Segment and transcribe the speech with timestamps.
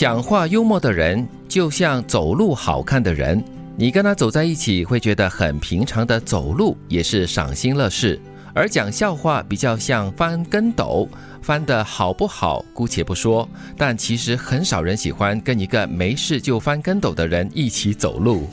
[0.00, 3.44] 讲话幽默的人，就像走路好看的人，
[3.76, 8.18] 你跟他走在一起，会觉得很平常的走路也是赏心乐事；
[8.54, 11.08] 而讲笑话比较像翻跟斗。
[11.42, 18.46] 翻的好不好，姑且不说，但其实很少人喜欢跟一个没事就翻跟斗的人一起走路。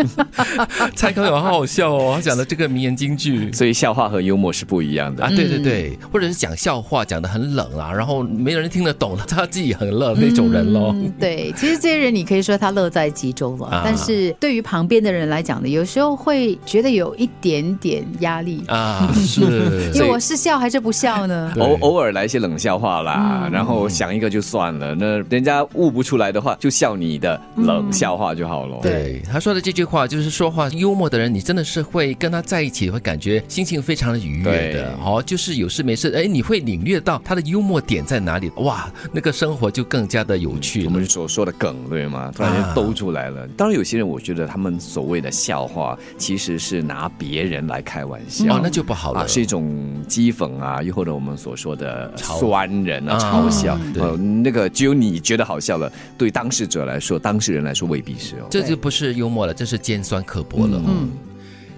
[0.96, 5.28] 蔡康永好好笑哦，他讲的这个名言金句，所以笑话和幽默是不一样的啊。
[5.28, 10.96] 对对对，或者是讲笑话讲的很冷啊，然后没有人听得懂，他自己很乐那种人喽。
[11.20, 19.12] 对，其实这些人你可以说他乐在其中了，但是对于旁边的人来讲呢，有时候会觉得有一点点压力啊。
[19.28, 21.52] 是，因为我是笑还是不笑呢？
[21.58, 22.14] 偶偶尔。
[22.14, 24.94] 来一些冷笑话啦，然后想一个就算了。
[24.94, 28.78] 那人家悟不出来的话，就笑你的冷笑话就好了。
[28.82, 34.96] 对，他说的这句话就是说话幽默的人，你真的是会跟他在一起，会感觉心情非常的愉悦的。
[35.04, 38.48] 哦，就是有事没事，哎，你会领略到他的幽默点在哪里。
[38.58, 40.84] 哇，那个生活就更加的有趣。
[40.84, 42.30] 我们所说的梗，对吗？
[42.32, 43.48] 突然间兜出来了。
[43.56, 48.54] 当然，有些人我觉得他们所谓的笑话，其实是拿别人来开玩笑。
[48.54, 49.64] 哦，那就不好了，是一种
[50.08, 52.12] 讥讽啊，又或者我们所说的。
[52.16, 58.46] 酸人啊，嘲笑，呃，那个只有你觉得好笑了，对当事者来说，当事人来说未必是哦。
[58.50, 60.82] 这就不是幽默了，这是尖酸刻薄了。
[60.86, 61.10] 嗯，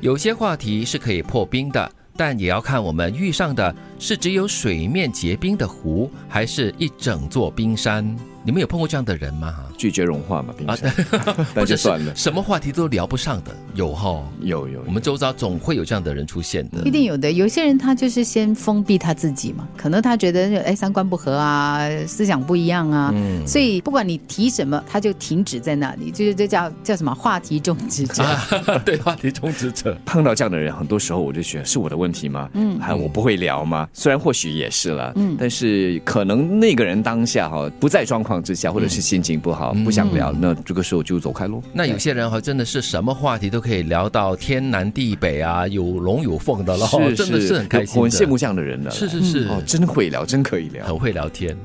[0.01, 8.17] 有些话题是可以破冰的，但也要看我们遇上的是只有水面结冰的湖，还是一整座冰山。
[8.47, 9.57] 你们有碰过这样的人吗？
[9.77, 10.95] 拒绝融化嘛，冰山，
[11.53, 12.15] 那就算了。
[12.15, 14.81] 什么话题都聊不上的，有哈，有有。
[14.87, 17.33] 我们周遭总会有这样的人出现的，一定有的。
[17.33, 23.13] 有些人他就是先封闭他自己嘛，可能他觉得哎三观不合啊，思想不一样啊，
[23.45, 28.23] 所以不管你提什么，他就停止在那里，就是这叫叫什么话题终止者。
[28.87, 29.99] 对，话题终止者。
[30.07, 32.49] 碰到这样的人，很多时候我就觉得是我的问题吗？
[32.53, 33.89] 嗯，还我不会聊吗？
[33.93, 38.36] 虽然或许也是了，嗯，但是可能那个人当下哈不在状况。
[38.43, 41.63] 之下，或者是心情不好，不想聊，那这个时候就走开喽。
[41.73, 47.97] 那有些人哈，真的是什么话题都可以聊到天南地北啊，有龙有凤的了，真的是很开心。
[47.99, 51.57] 我很羡慕这样的人的，是是是，哦，真会聊，真可以聊，很会聊天。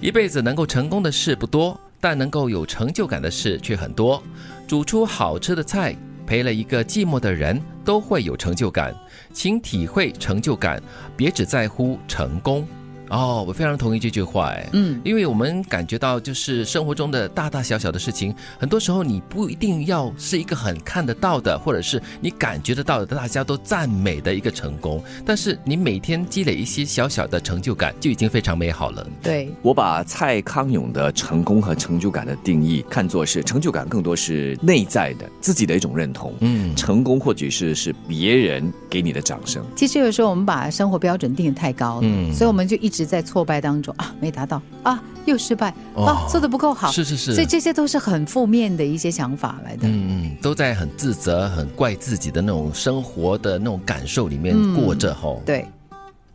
[0.00, 4.22] 一辈子能够成功的事不多，但能够有成就感的事却很多。
[4.66, 8.94] 煮出好吃的菜，陪了一个寂寞的人，都会有成就感。
[9.32, 10.82] 请体会成就感，
[11.16, 12.66] 别只在乎成功。
[13.14, 29.06] 哦，我非常同意这句话，哎，嗯，因为我们感觉到，就是生活中的大大小小的事情，很多时候你不一定要是一个很看得到的，或者是你感觉得到的，大家都赞美的一个成功，但是你每天积累一些小小的成就感，就已经非常美好了。
[29.22, 39.62] 对我把蔡康永的成功和成就感的定义看作是成就感更多是内在的自己的一种认同，嗯，成功或许是是别人给你的掌声。
[39.76, 42.94] 其实有时候我们把生活标准定的太高了，嗯，所以我们就一。
[42.94, 49.88] 直在挫败当中啊，没达到啊，又失败啊，做的不够好，是是是，所以这些都是很负面的一些想法来的。
[49.88, 55.42] 嗯嗯，都在很自责、很怪自己的那种生活的那种感受里面过着吼。
[55.44, 55.66] 对，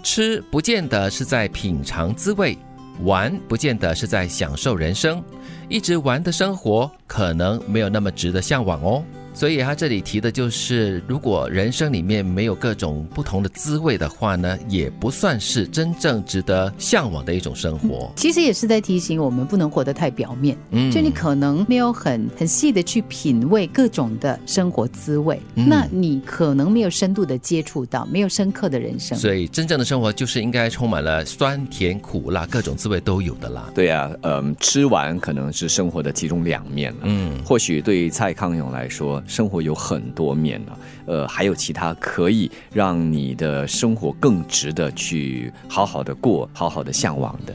[0.04, 2.58] 吃不见得是在品尝滋味，
[3.04, 5.24] 玩不见得是在享受人生，
[5.68, 9.04] 一直玩的生活可能没有那么值得向往哦。
[9.40, 18.12] 所以他这里提的就是，如果人生里面没有各种不同的滋味的话呢，也不算是真正值得向往的一种生活。
[18.18, 20.58] 其实也是在提醒我们，不能活得太表面。
[20.72, 29.18] 嗯，就你可能没有很很细的去品味各种的生活滋味，那你可能没有深度的接触到，没有深刻的人生。
[29.18, 33.72] 所以真正的生活就是应该充满了酸甜苦辣，各种滋味都有的啦。
[33.74, 37.00] 对呀，嗯，吃完可能是生活的其中两面了。
[37.04, 39.24] 嗯，或许对于蔡康永来说。
[39.30, 40.72] 生活有很多面呢，
[41.06, 47.54] 呃，还有其他可以让你的生活更值得去好好的过、好好的向往的。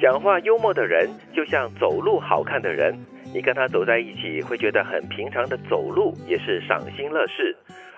[0.00, 2.96] 讲话幽默的人，就像走路好看的人，
[3.32, 7.54] 你跟他走在一起，会觉得很平常的走路也是赏心乐事；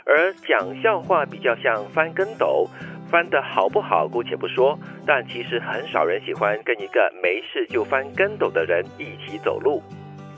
[0.07, 2.67] 而讲笑话比较像翻跟斗，
[3.11, 9.83] 翻的好不好姑且不说，但其实很少人喜欢跟一个没事就翻跟斗的人一起走路。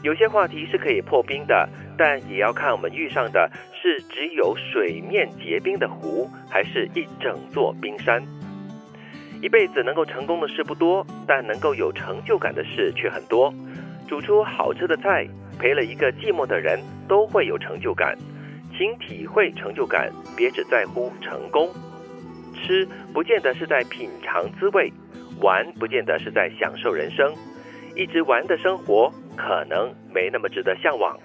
[0.02, 1.68] 有些话题是可以破冰的，
[1.98, 8.22] 但也要看我们遇上的是只有水面结冰的湖，还是一整座冰山。
[9.42, 13.52] 一辈子能够成功的事不多，但能够有成就感的事却很多。
[14.06, 15.26] 煮出好吃的菜，
[15.58, 18.16] 陪了一个寂寞的人，都会有成就感。
[18.76, 21.68] 请体会成就感，别只在乎成功。
[22.54, 24.92] 吃不见得是在品尝滋味，
[25.40, 27.34] 玩不见得是在享受人生。
[27.96, 29.12] 一直玩的生活。
[29.38, 31.16] 可能没那么值得向往。